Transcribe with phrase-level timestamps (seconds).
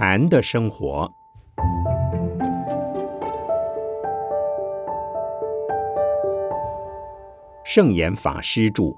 [0.00, 1.12] 禅的生活，
[7.64, 8.94] 圣严法师著。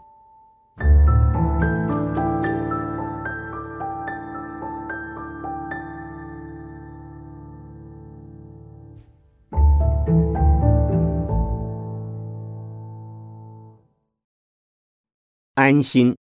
[15.54, 16.19] 安心。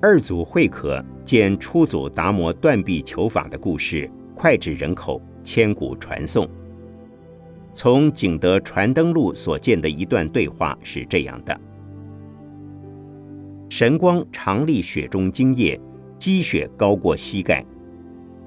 [0.00, 6.48] 二祖慧可见初祖达摩断臂求法的故事脍炙人口，千古传颂。
[7.72, 11.60] 从景德传灯录所见的一段对话是这样的：
[13.68, 15.78] 神光常立雪中精液，
[16.16, 17.64] 积雪高过膝盖。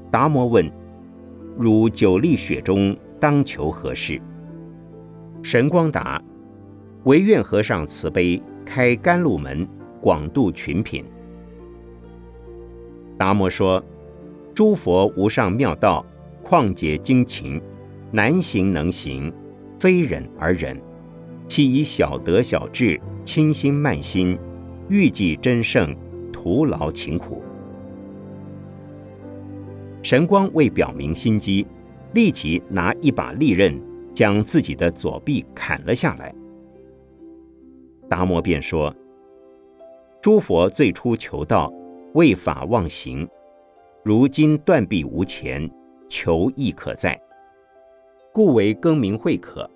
[0.10, 0.72] 达摩问
[1.60, 4.22] ：“汝久立雪中，当求何事？”
[5.44, 6.22] 神光答
[7.04, 9.68] ：“唯愿和尚慈悲，开甘露门，
[10.00, 11.04] 广度群品。”
[13.22, 13.80] 达摩说
[14.52, 16.04] ：“诸佛无上妙道，
[16.44, 17.62] 旷解精勤，
[18.10, 19.32] 难行能行，
[19.80, 20.76] 非忍而忍。
[21.48, 24.36] 其以小德小智，轻心慢心，
[24.90, 25.96] 欲济真圣，
[26.34, 27.44] 徒劳勤苦。”
[30.02, 31.68] 神光为表明心机，
[32.16, 33.80] 立即拿一把利刃
[34.16, 36.34] 将自己的左臂砍了下来。
[38.10, 38.92] 达摩便说
[40.20, 41.72] ：“诸佛最初求道。”
[42.14, 43.28] 为法忘形，
[44.04, 45.70] 如今断臂无钱，
[46.10, 47.18] 求亦可在，
[48.34, 49.70] 故为更名慧可。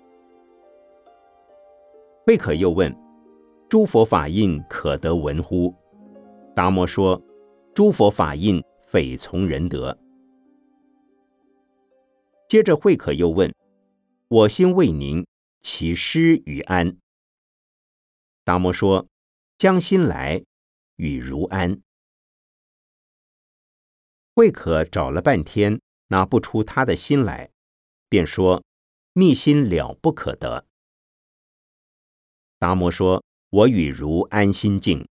[2.26, 2.94] 慧可又问：
[3.70, 5.74] 诸佛法印可得闻乎？
[6.54, 7.22] 达摩说：
[7.72, 9.96] 诸佛法印匪从人得。
[12.48, 13.50] 接着慧可又问：
[14.28, 15.26] 我心为宁，
[15.62, 16.98] 其失与安？
[18.44, 19.06] 达摩说：
[19.56, 20.44] 将心来，
[20.96, 21.80] 与如安。
[24.36, 27.48] 慧可找了半天，拿不出他的心来，
[28.10, 28.62] 便说
[29.14, 30.66] ：“密心了不可得。”
[32.60, 35.08] 达摩说：“我与如安心境。”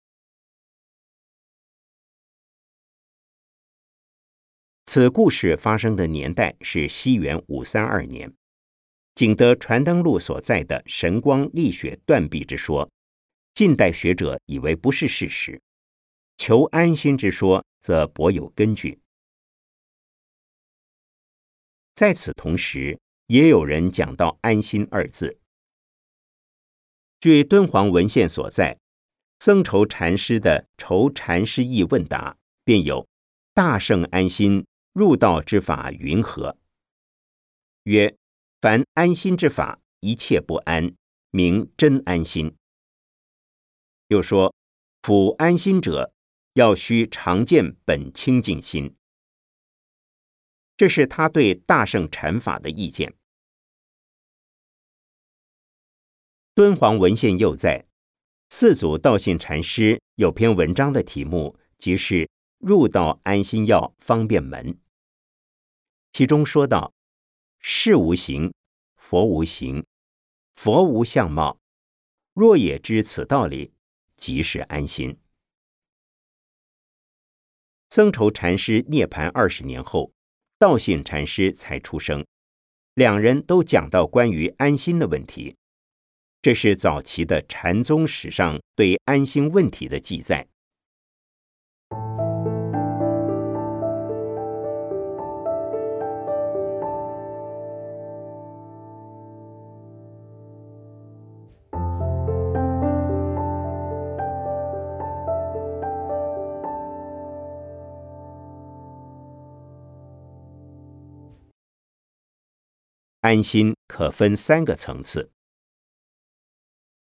[4.84, 8.30] 此故事发生的年代是西元五三二年。
[9.14, 12.90] 景德传灯录所在的神光立雪断臂之说，
[13.54, 15.62] 近代学者以为不是事实，
[16.36, 19.00] 求安心之说则颇有根据。
[21.94, 25.38] 在此同时，也有人讲到“安心”二字。
[27.20, 28.76] 据敦煌文献所在，
[29.38, 32.32] 僧稠禅师的《稠禅师义问答》
[32.64, 33.06] 便有
[33.54, 36.58] “大圣安心入道之法云何？”
[37.84, 38.16] 曰
[38.60, 40.92] ：“凡安心之法，一切不安，
[41.30, 42.56] 名真安心。”
[44.08, 44.52] 又说
[45.02, 46.12] ：“夫安心者，
[46.54, 48.96] 要须常见本清净心。”
[50.76, 53.14] 这是他对大圣禅法的意见。
[56.54, 57.86] 敦煌文献又在
[58.50, 64.78] 四祖道信禅师有篇文章的题目，即是“入道安心要方便门”。
[66.12, 66.94] 其中说道
[67.58, 68.52] ：“事无形，
[68.96, 69.84] 佛无形，
[70.54, 71.58] 佛无相貌。
[72.34, 73.72] 若也知此道理，
[74.14, 75.18] 即是安心。”
[77.90, 80.13] 僧稠禅师涅盘二十年后。
[80.64, 82.24] 道信禅师才出生，
[82.94, 85.54] 两人都讲到关于安心的问题。
[86.40, 90.46] 这是早期的禅宗史上对安心问题的记载。
[113.34, 115.32] 安心可分三个层次。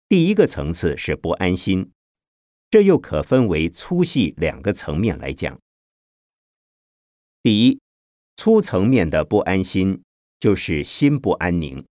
[0.10, 1.94] 第一个层次是不安心，
[2.69, 5.57] 这又可分为粗细两个层面来讲。
[7.42, 7.80] 第一，
[8.36, 10.04] 粗层面的不安心
[10.42, 11.86] 就是心不安宁。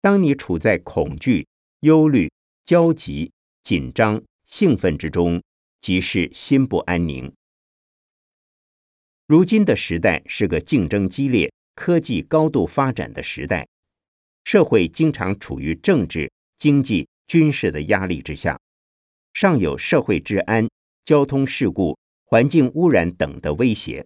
[0.00, 1.46] 当你处在恐惧、
[1.82, 2.28] 忧虑、
[2.64, 3.30] 焦急、
[3.62, 5.40] 紧张、兴奋之中，
[5.80, 7.32] 即是心不安宁。
[9.28, 11.52] 如今的时代是个竞争激烈。
[11.76, 13.68] 科技高度发展的时代，
[14.42, 18.58] 社会经常处于政治、经济、军事的压力之下，
[19.34, 20.66] 尚有社会治安、
[21.04, 24.04] 交通事故、环境污染等的威胁。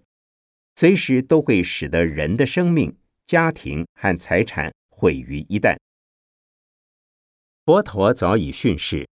[0.74, 2.94] 随时都会使得人的生命、
[3.26, 5.76] 家庭和财产毁于一旦。
[7.64, 9.08] 佛陀早已训示：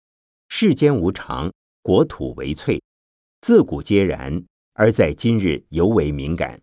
[0.49, 1.52] 世间无常，
[1.82, 2.82] 国土为脆，
[3.40, 6.60] 自古皆然，而在今日尤为敏感。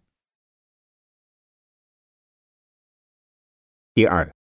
[3.96, 4.36] 第二，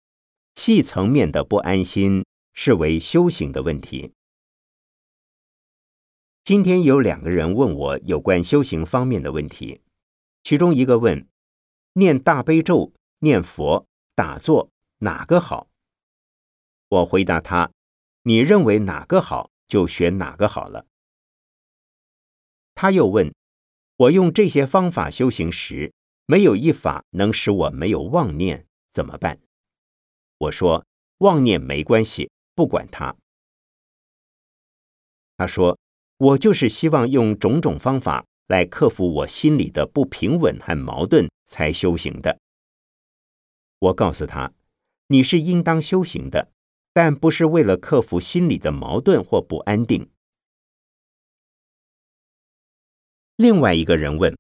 [0.57, 4.13] 细层面的不安心是为修行的问题。
[6.43, 9.81] 今天有两个人问我有关修行方面的问题，
[10.43, 11.29] 其中一个问：
[11.93, 13.87] 念大悲咒、念佛、
[14.17, 15.69] 打坐哪个好？
[16.89, 17.71] 我回答他：
[18.23, 20.85] 你认为哪个好，就选哪个好了。
[22.75, 23.33] 他又问：
[23.99, 25.93] 我用这些方法修行时，
[26.27, 29.39] 没有一法能使我没有妄念，怎么办？
[30.39, 30.85] 我说：
[31.19, 33.17] 妄念没关系，不管它。
[35.37, 35.79] 他说：
[36.19, 42.39] 我就是希望用种种方法来克服我心里的不平稳和矛盾，才修行的。
[43.79, 44.53] 我告诉他：
[45.09, 46.51] 你是应当修行的，
[46.93, 50.09] 但不是为了克服心里的矛盾或不安定。
[53.37, 54.37] 另外一个人问：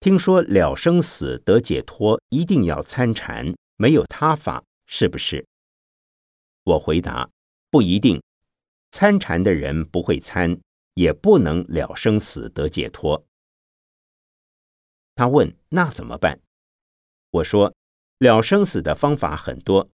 [0.00, 4.64] 听说了生死得解脱，一定要参禅，没有他法？
[4.92, 5.46] 是不是？
[6.64, 7.30] 我回答：
[7.70, 8.20] 不一定。
[8.90, 10.60] 参禅的人不会参，
[10.94, 13.24] 也不能了生死得解脱。
[15.14, 16.40] 他问：那怎么办？
[17.30, 17.72] 我说：
[18.18, 19.88] 了生死的方法很多，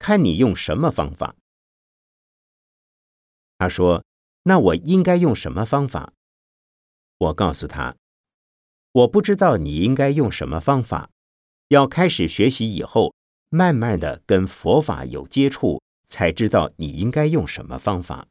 [0.00, 1.36] 看你用什么方法。
[3.56, 4.04] 他说：
[4.42, 6.12] 那我应该用什么方法？
[7.18, 7.96] 我告诉他：
[8.90, 11.12] 我不知道你应该用什么方法，
[11.68, 13.14] 要开始学习以后。
[13.50, 18.28] 慢慢的跟佛法有接触，才知道你应该用什么方法。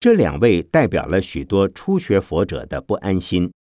[0.00, 3.52] 这两位代表了许多初学佛者的不安心，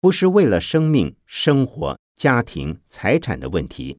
[0.00, 3.98] 不是为了生命、生活、家庭、财产的问题，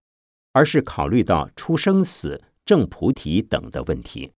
[0.51, 4.31] 而是考虑到出生死、证菩提等的问题。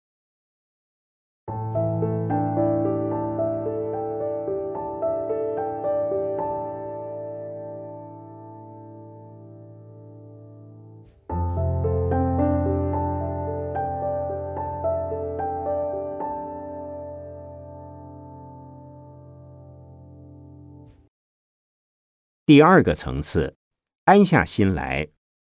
[22.53, 23.55] 第二个层次，
[24.03, 25.07] 安下心来，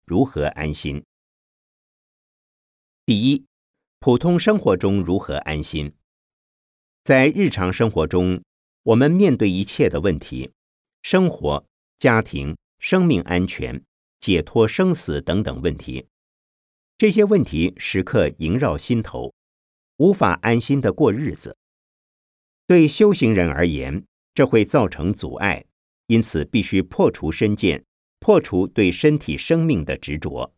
[0.05, 1.03] 如何安心？
[3.03, 3.47] 第一，
[3.97, 5.95] 普通生活中如何安心？
[7.03, 8.43] 在日常生活中，
[8.83, 10.51] 我们面对一切的问题，
[11.01, 11.65] 生活、
[11.97, 13.83] 家庭、生命安全、
[14.19, 16.05] 解脱生死等等问题，
[16.99, 19.33] 这些问题时刻萦绕心头，
[19.97, 21.57] 无法安心的过日子。
[22.67, 24.05] 对修行人而言，
[24.35, 25.65] 这会造成阻碍。
[26.13, 27.83] 因此，必须破除身见，
[28.19, 30.53] 破除对身体生命的执着。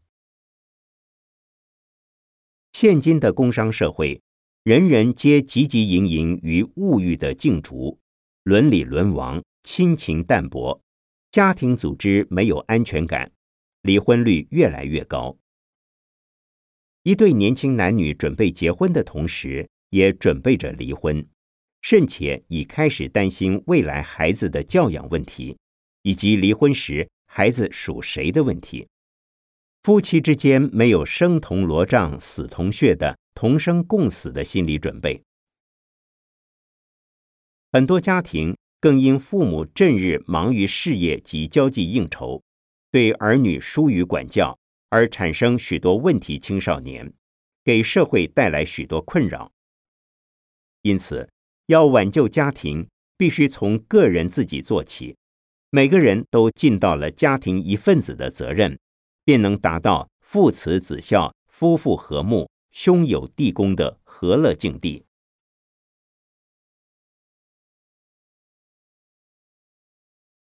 [2.74, 4.22] 现今的工商社会，
[4.64, 7.98] 人人皆汲汲营营于物欲的竞逐，
[8.44, 10.82] 伦理沦亡，亲情淡薄，
[11.32, 13.32] 家庭组织没有安全感，
[13.84, 15.38] 离婚率越来越高。
[17.04, 21.26] 一对年轻男女准备结婚的同时，也准备着离婚。
[21.88, 25.56] 甚且已开始担心未来孩子的教养问题，
[26.02, 28.88] 以及离婚时孩子属谁的问题。
[29.84, 35.22] 夫妻之间没有生同罗帐、死同穴的同生共死的心理准备。
[37.72, 42.42] 很多家庭更因父母正日忙于事业及交际应酬，
[42.90, 44.58] 对儿女疏于管教，
[44.90, 46.40] 而产生许多问题。
[46.40, 47.14] 青少年
[47.64, 49.52] 给社会带来许多困扰。
[50.82, 51.30] 因此。
[51.68, 55.16] 要挽救家庭，必须从个人自己做起。
[55.70, 58.80] 每个人都尽到了家庭一份子的责任，
[59.24, 65.04] 便能达到父慈子孝、夫妇和睦、兄友弟恭的和乐境地。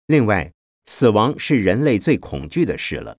[0.06, 0.54] 另外，
[0.86, 3.18] 死亡是人类最恐惧的事了。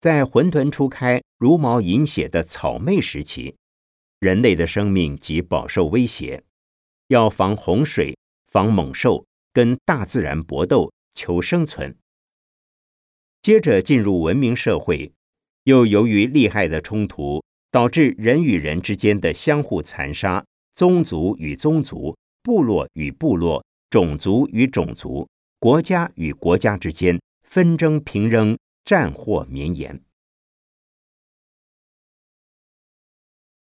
[0.00, 3.56] 在混沌初开、茹毛饮血的草昧时期，
[4.18, 6.42] 人类的生命即饱受威胁。
[7.10, 8.16] 要防洪水，
[8.52, 11.98] 防猛兽，跟大自然搏斗，求生存。
[13.42, 15.12] 接着进入文明社会，
[15.64, 30.00] 又由于利害的冲突，导致人与人之间的相互残杀，宗族与宗族，部落与部落，种族与种族，国家与国家之间纷争频仍，战祸绵延。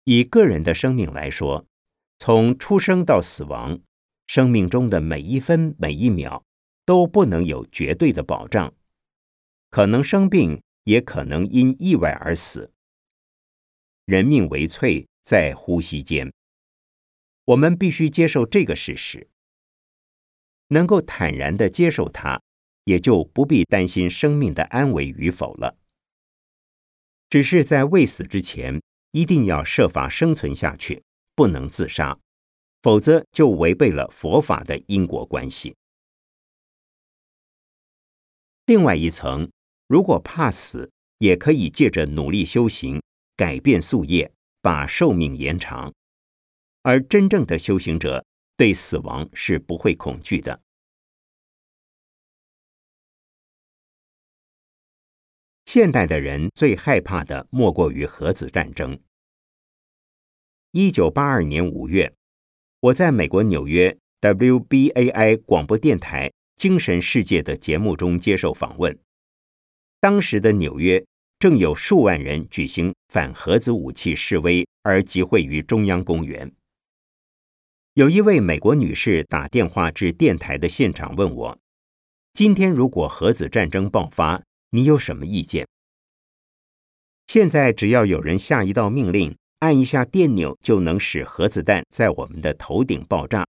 [0.02, 1.67] 以个人的生命来说。
[2.18, 3.80] 从出生到死亡，
[4.26, 6.44] 生命中的每一分每一秒
[6.84, 8.75] 都不能有绝对的保障，
[9.70, 12.72] 可能生病，也可能因意外而死。
[14.04, 16.32] 人命为萃，在呼吸间。
[17.44, 19.28] 我们必须接受这个事实，
[20.68, 22.42] 能够坦然的接受它，
[22.84, 25.78] 也就不必担心生命的安危与否了。
[27.30, 28.82] 只是在未死之前，
[29.12, 31.02] 一定要设法生存下去，
[31.38, 32.18] 不能自杀，
[32.83, 35.76] 否则就违背了佛法的因果关系。
[38.66, 39.49] 另外一层，
[39.87, 43.00] 如果怕死，也可以借着努力修行。
[43.37, 45.95] 改变宿业，把寿命延长，
[46.83, 48.26] 而真正的修行者
[48.57, 50.61] 对死亡是不会恐惧的。
[55.66, 59.00] 现代的人最害怕的莫过于核子战争。
[60.80, 62.14] 一九八二年五月，
[62.78, 68.97] 我在美国纽约 WBAI 广播电台《精神世界》的节目中接受访问，
[69.99, 71.04] 当时的纽约。
[71.40, 76.52] 正有数万人举行反核子武器示威，而集会于中央公园。
[77.94, 81.58] 有一位美国女士打电话至电台的现场，问我
[82.32, 85.66] ：“今天如果核子战争爆发，你有什么意见？”
[87.26, 93.46] 现在只要有人下一道命令，按一下电钮，就能使核子弹在我们的头顶爆炸，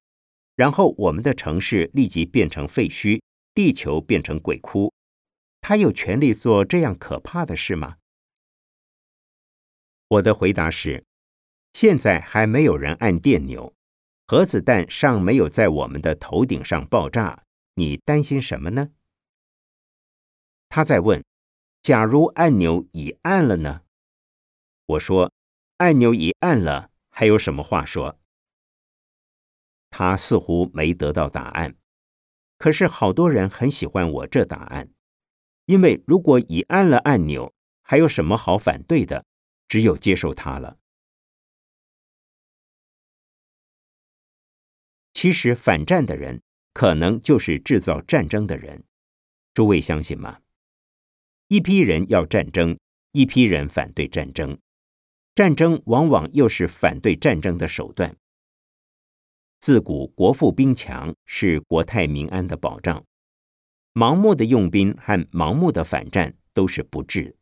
[0.55, 3.21] 然后我们的城市立即变成废墟，
[3.53, 4.91] 地球变成鬼窟。
[5.61, 7.97] 他有权利做这样可怕的事吗？
[10.07, 11.03] 我的回答是：
[11.73, 13.73] 现在还没有人按电钮，
[14.25, 17.43] 核子弹尚没有在我们的头顶上爆炸，
[17.75, 18.89] 你担心什么呢？
[20.69, 21.23] 他在问：
[21.83, 23.81] 假如按钮已按了呢？
[24.87, 25.31] 我说：
[25.79, 28.19] 按钮已按了，还有什么话说？
[29.89, 31.77] 他似乎没得到答案，
[32.57, 34.91] 可是好多人很喜欢我这答案。
[35.67, 39.25] 因为如果已按了按钮，还有什么好反对的？
[39.69, 40.77] 只有接受它了。
[45.13, 46.41] 其实反战的人，
[46.73, 48.83] 可能就是制造战争的人。
[49.53, 50.41] 诸位相信吗？
[51.47, 52.77] 一批人要战争，
[53.13, 54.59] 一批人反对战争，
[55.35, 58.15] 战争往往又是反对战争的手段。
[59.59, 63.03] 自古国富兵强是国泰民安的保障。
[63.93, 67.35] 盲目的用兵和盲目的反战都是不智。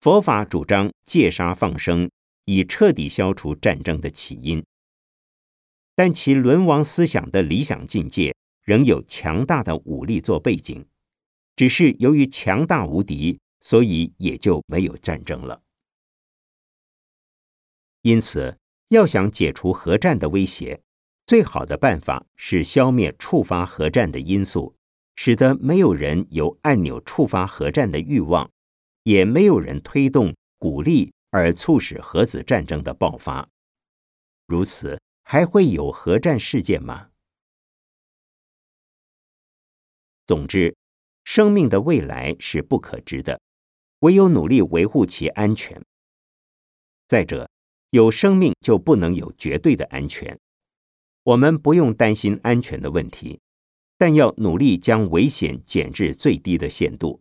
[0.00, 2.10] 佛法主张戒杀放生，
[2.44, 4.64] 以彻底消除战争的起因。
[5.94, 10.86] 但其沦亡思想的理想境界仍有强大的武力做背景，
[11.54, 15.61] 只是由于强大无敌，所以也就没有战争了。
[18.02, 20.82] 因此，要想解除核战的威胁。
[21.24, 24.74] 最好的办法是消灭触发核战的因素，
[25.14, 28.50] 使得没有人有按钮触发核战的欲望，
[29.04, 33.48] 也没有人推动、鼓励而促使核子战争的爆发。
[34.46, 37.10] 如此，还会有核战事件吗？
[40.26, 40.76] 总之，
[41.24, 43.40] 生命的未来是不可知的，
[44.00, 45.80] 唯有努力维护其安全。
[47.06, 47.48] 再者，
[47.92, 50.38] 有生命就不能有绝对的安全。
[51.24, 53.38] 我们不用担心安全的问题，
[53.98, 57.20] 但要努力将危险减至最低的限度，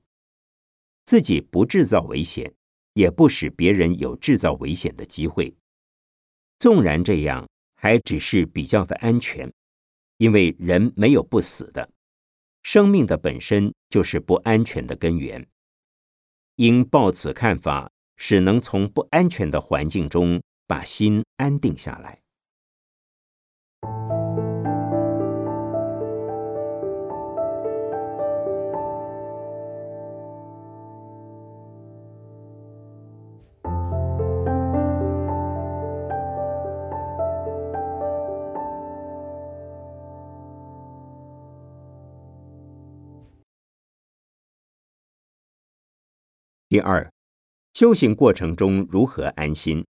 [1.04, 2.54] 自己不制造危险，
[2.94, 5.54] 也不使别人有制造危险的机会。
[6.58, 9.52] 纵然这样，还只是比较的安全，
[10.20, 11.90] 因为人没有不死的，
[12.64, 15.46] 生命的本身就是不安全的根源。
[16.56, 22.22] 应抱此看法，使能从不安全的环境中把心安定下来。
[46.70, 47.12] 第二，
[47.74, 49.86] 修行过程中如何安心？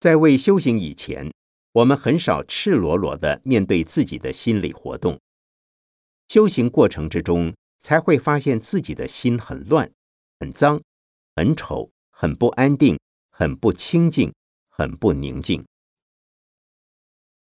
[0.00, 1.32] 在未修行以前，
[1.72, 5.18] 我们很少赤裸裸的面对自己的心理活动。
[6.28, 9.90] 修行过程之中，才会发现自己的心很乱、
[10.40, 10.80] 很脏、
[11.36, 12.98] 很丑、很不安定、
[13.30, 14.32] 很不清净、
[14.68, 15.64] 很不宁静。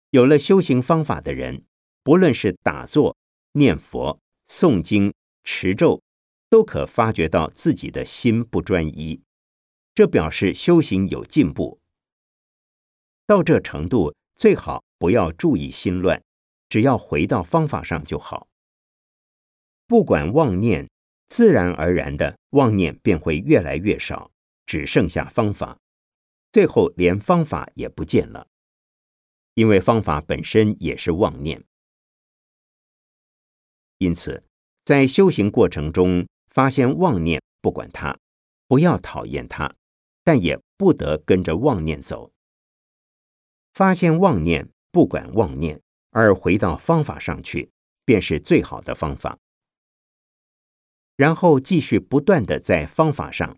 [0.09, 1.63] 有了修行方法的人，
[2.03, 3.15] 不论是打坐、
[3.53, 6.01] 念佛、诵经、持咒。
[6.49, 9.21] 都可发觉到自己的心不专一，
[9.95, 11.79] 这表示修行有进步。
[13.31, 16.21] 到这程度，最好不要注意心乱，
[16.67, 18.49] 只要回到方法上就好。
[19.87, 20.89] 不管妄念，
[21.29, 24.29] 自然而然的妄念便会越来越少，
[24.65, 25.79] 只剩下方法，
[26.51, 28.45] 最后连方法也不见了，
[29.53, 31.63] 因为方法本身也是妄念。
[33.99, 34.43] 因此，
[34.83, 38.13] 在修行过程中发现妄念，不管它，
[38.67, 39.73] 不要讨厌它，
[40.21, 42.29] 但也不得跟着妄念走。
[43.73, 47.71] 发现妄念，不管妄念，而回到方法上去，
[48.03, 49.37] 便是最好的方法。
[51.15, 53.57] 然后继续不断的在方法上，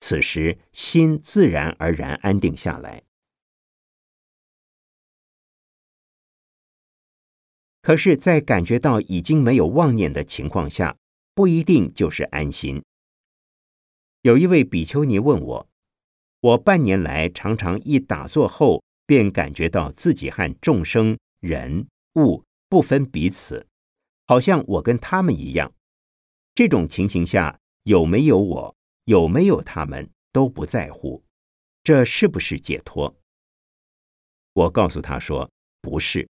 [0.00, 3.04] 此时心自然而然安定下来。
[7.80, 10.96] 可是，在感觉到已经没有妄念的情况下，
[11.34, 12.82] 不一定就是安心。
[14.20, 15.68] 有一位比丘尼问我
[16.40, 23.66] ：“我半年来常常一打坐后，便感觉到自己和众生、人物不分彼此，
[24.26, 25.70] 好像我跟他们一样。
[26.54, 31.22] 这种情形下，有没有我，有没有他们，都不在乎。
[31.84, 33.14] 这是不是解脱？”
[34.54, 35.50] 我告诉他说
[35.82, 36.26] ：“不是。”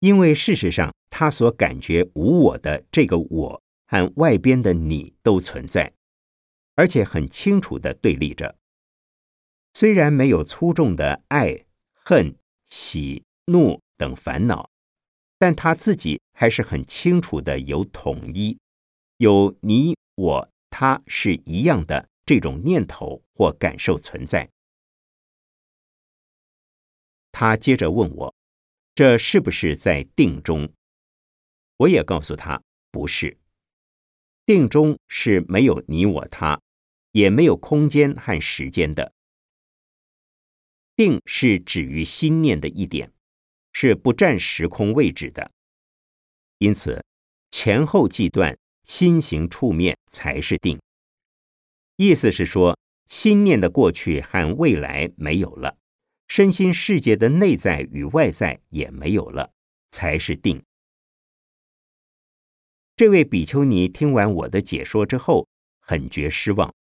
[0.00, 5.90] 因为事实上，他所感觉无我的这个我和外边的你都存在，
[6.74, 8.58] 而且很清楚的对立着。
[9.78, 12.34] 虽然没有粗重的爱、恨、
[12.66, 14.70] 喜、怒等烦恼，
[15.38, 18.58] 但他自己还是很清楚的有统一，
[19.18, 24.48] 有你我他是一样的这种念头或感受存在。
[27.30, 28.34] 他接着问我。
[28.94, 30.72] 这是不是在定中？
[31.76, 33.36] 我也告诉他，不是。
[34.46, 36.58] 定中是没有你我他，
[37.12, 39.12] 也没有空间和时间的。
[40.96, 43.12] 定是止于心念的一点，
[43.72, 45.52] 是不占时空位置的。
[46.58, 47.04] 因此，
[47.50, 50.80] 前后计断，心行触面才是定。
[51.96, 55.76] 意思是说，心念的过去和未来没有了。
[56.28, 59.52] 身心世界的内在与外在也没有了，
[59.90, 60.64] 才是定。
[62.96, 65.46] 这位比丘尼听完我的解说之后，
[65.78, 66.74] 很觉失望。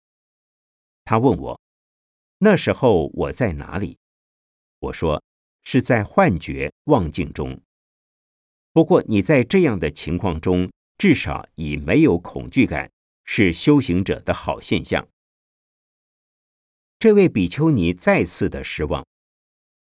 [1.03, 1.59] 他问我
[2.37, 3.97] ：“那时候我在哪里？”
[4.83, 5.23] 我说
[5.63, 7.59] ：“是在幻觉妄境中。”
[8.73, 12.91] 不过你在这样的情况中，至少已没有恐惧感，
[13.23, 15.07] 是修行者的好现象。
[16.99, 19.05] 这位比丘尼再次的失望。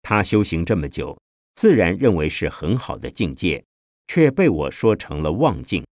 [0.02, 1.20] 他修行这么久，
[1.54, 3.64] 自然认为是很好的境界，
[4.06, 5.84] 却被我说成了妄境。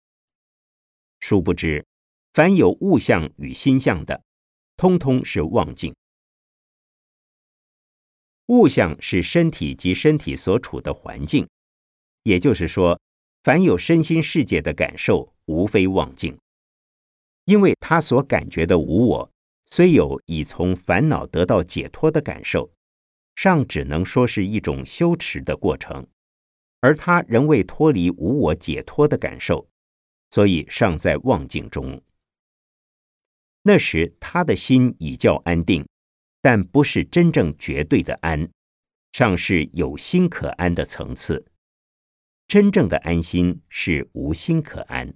[1.21, 1.85] 殊不知，
[2.33, 4.23] 凡有物象与心象的，
[4.77, 5.95] 通通是妄境。
[8.51, 11.49] 物象是身体及身体所处的环境，
[12.25, 13.01] 也就是说，
[13.45, 16.37] 凡有身心世界的感受，无非妄境。
[17.45, 19.31] 因为他所感觉的无我，
[19.67, 22.73] 虽有已从烦恼得到解脱的感受。
[23.37, 26.05] 尚只能说是一种修持的过程，
[26.81, 29.69] 而他仍未脱离无我解脱的感受，
[30.33, 32.03] 所以尚在妄境中。
[33.63, 35.87] 那时他的心已较安定，
[36.41, 38.51] 但不是真正绝对的安，
[39.13, 41.47] 尚是有心可安的层次。
[42.47, 45.15] 真正的安心是无心可安。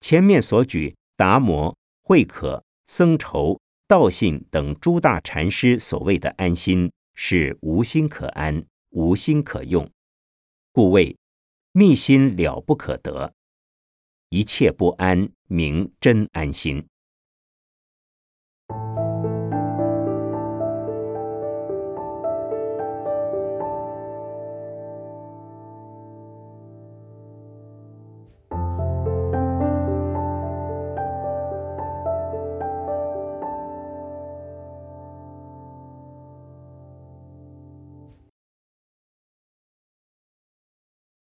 [0.00, 2.64] 前面所举达摩、慧可。
[2.86, 9.88] 僧稠、道信等诸大禅师所谓的安心，是无心可安，无心可用，
[10.72, 11.16] 故谓
[11.70, 13.32] 密心了不可得，
[14.32, 16.86] 一切不安名真安心。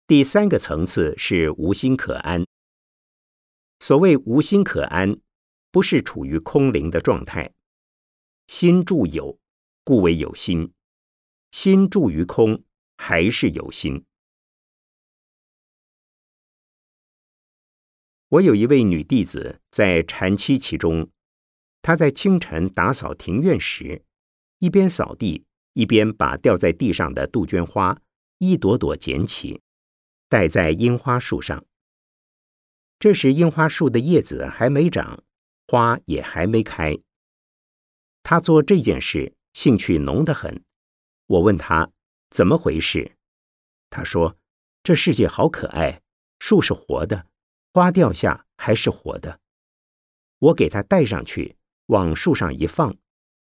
[0.06, 2.45] 第三个层次是无心可安。
[3.84, 5.19] 所谓无心可安，
[5.69, 7.54] 不是处于空灵的状态。
[8.48, 9.38] 心住有，
[9.84, 10.72] 故为有心；
[11.52, 12.63] 心住于空，
[12.96, 14.06] 还是有心。
[18.30, 21.10] 我有一位女弟子在禅期其中，
[21.82, 24.06] 她在清晨打扫庭院时，
[24.60, 25.43] 一边扫地，
[25.74, 28.02] 一边把掉在地上的杜鹃花
[28.38, 29.62] 一朵朵捡起。
[30.30, 31.65] 戴在樱花树上。
[33.04, 35.26] 这时，樱花树的叶子还没长，
[35.68, 36.98] 花也还没开。
[38.22, 40.63] 他做这件事兴趣浓得很。
[41.28, 41.92] 我问他
[42.30, 43.18] 怎么回事，
[43.89, 44.38] 他说
[44.84, 46.02] ：“这世界好可爱，
[46.39, 47.28] 树是活的，
[47.74, 49.42] 花掉下还是活的。
[50.39, 52.96] 我给它戴上去，往树上一放，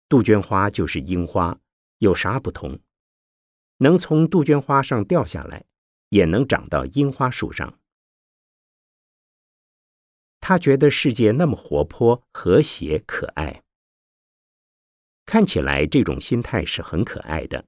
[0.08, 1.58] 杜鹃花就是樱花，
[1.98, 2.78] 有啥不同？
[3.78, 5.64] 能从杜鹃花上掉下来，
[6.10, 7.76] 也能长到樱花树上。”
[10.48, 13.62] 他觉得世界那么活泼、和谐、可爱。
[15.26, 17.66] 看起来这种心态是很可爱的，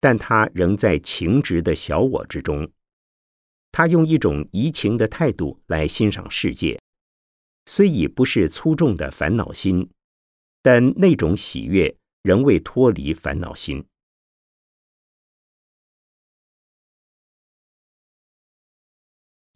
[0.00, 2.72] 但他仍在情执的小我之中。
[3.70, 6.80] 他用一种移情的态度来欣赏世界，
[7.66, 9.90] 虽已不是粗重的烦恼心，
[10.62, 13.84] 但那种喜悦仍未脱离烦恼心。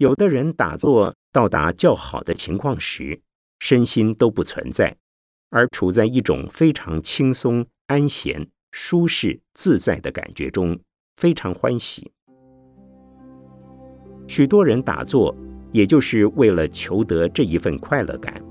[0.05, 3.23] 有的人打坐到达较好的情况时，
[3.59, 4.95] 身心都不存在。
[5.49, 10.79] 而处在一种非常轻松、安闲、舒适、自在的感觉中，
[11.17, 12.13] 非常欢喜。
[14.29, 15.35] 许多人打坐，
[15.73, 18.45] 也就是为了求得这一份快乐感，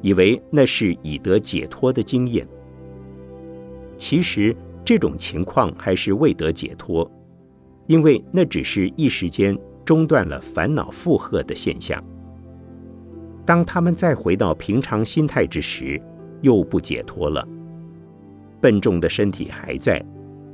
[0.00, 2.48] 以为那是以得解脱的经验。
[3.98, 7.06] 其实这种情况还是未得解脱，
[7.86, 9.54] 因为那只是一时间
[9.86, 12.02] 中断了烦恼负荷的现象。
[13.46, 16.02] 当他们再回到平常心态之时，
[16.42, 17.46] 又不解脱了，
[18.60, 20.04] 笨重的身体还在，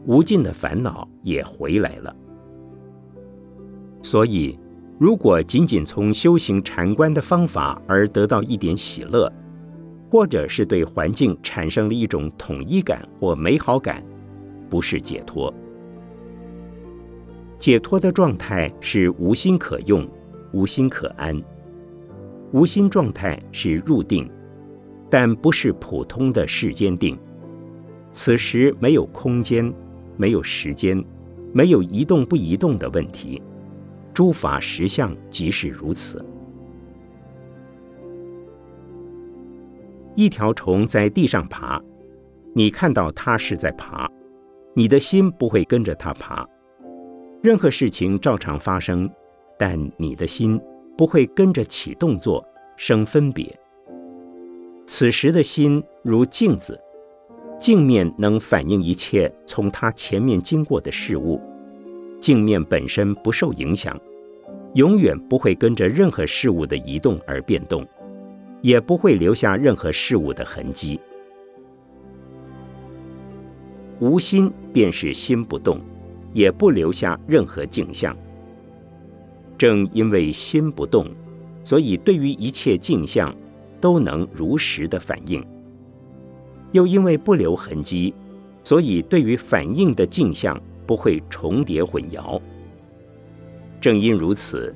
[0.07, 2.14] 无尽的烦恼也回来了。
[4.03, 4.59] 所以，
[4.99, 9.33] 如果仅仅从修行禅观的方法而得到一点喜乐，
[10.11, 14.05] 或者是对环境产生了一种统一感或美好感，
[14.68, 15.53] 不是解脱。
[17.62, 20.05] 解脱的状态是无心可用，
[20.53, 21.40] 无心可安。
[22.51, 24.29] 无心状态是入定。
[25.09, 27.16] 但不是普通的世间定，
[28.11, 29.72] 此时没有空间，
[30.16, 31.05] 没有时间，
[31.53, 33.40] 没有移动不移动的问题，
[34.12, 36.25] 诸法实相即是如此。
[40.16, 41.81] 一条虫在地上爬，
[42.57, 44.11] 你看到它是在爬，
[44.75, 46.44] 你的心不会跟着它爬，
[47.43, 49.11] 任何事情照常发生，
[49.59, 50.61] 但你的心
[50.97, 53.53] 不会跟着起动作，生分别。
[54.87, 56.81] 此时的心如镜子，
[57.59, 61.41] 镜面能反映一切从它前面经过的事物，
[62.21, 64.01] 镜面本身不受影响，
[64.75, 67.85] 永远不会跟着任何事物的移动而变动，
[68.61, 71.01] 也不会留下任何事物的痕迹。
[73.99, 75.81] 无心便是心不动，
[76.33, 78.16] 也不留下任何景象。
[79.57, 81.07] 正因为心不动，
[81.62, 83.35] 所以对于一切镜像。
[83.83, 85.45] 都能如实的反应，
[86.71, 88.14] 又因为不留痕迹，
[88.62, 92.40] 所以对于反应的镜像不会重叠混淆。
[93.81, 94.73] 正因如此，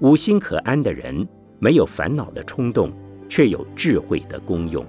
[0.00, 1.26] 无心可安的人，
[1.58, 2.92] 没有烦恼的冲动，
[3.30, 4.84] 却有智慧的功用。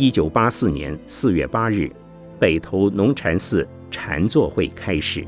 [0.00, 1.92] 一九八四年四月八日。
[2.38, 5.22] 北投农禅寺禅坐会开始。